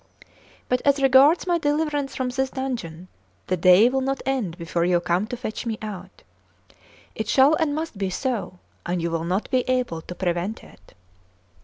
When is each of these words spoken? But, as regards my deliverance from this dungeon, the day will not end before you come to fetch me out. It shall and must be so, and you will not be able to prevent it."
But, 0.67 0.81
as 0.83 0.99
regards 0.99 1.45
my 1.45 1.59
deliverance 1.59 2.15
from 2.15 2.29
this 2.29 2.49
dungeon, 2.49 3.07
the 3.45 3.55
day 3.55 3.87
will 3.87 4.01
not 4.01 4.23
end 4.25 4.57
before 4.57 4.83
you 4.83 4.99
come 4.99 5.27
to 5.27 5.37
fetch 5.37 5.67
me 5.67 5.77
out. 5.79 6.23
It 7.13 7.27
shall 7.29 7.53
and 7.57 7.75
must 7.75 7.99
be 7.99 8.09
so, 8.09 8.57
and 8.83 8.99
you 8.99 9.11
will 9.11 9.25
not 9.25 9.47
be 9.51 9.59
able 9.69 10.01
to 10.01 10.15
prevent 10.15 10.63
it." 10.63 10.95